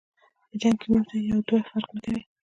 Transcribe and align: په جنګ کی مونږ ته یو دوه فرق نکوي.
په 0.49 0.55
جنګ 0.61 0.75
کی 0.79 0.87
مونږ 0.91 1.05
ته 1.09 1.15
یو 1.29 1.39
دوه 1.47 1.61
فرق 1.67 1.89
نکوي. 1.95 2.21